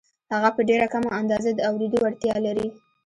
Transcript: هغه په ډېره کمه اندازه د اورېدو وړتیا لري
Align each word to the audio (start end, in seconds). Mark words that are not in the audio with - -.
هغه 0.33 0.49
په 0.55 0.61
ډېره 0.69 0.87
کمه 0.93 1.09
اندازه 1.19 1.49
د 1.53 1.59
اورېدو 1.69 1.97
وړتیا 2.01 2.35
لري 2.45 2.67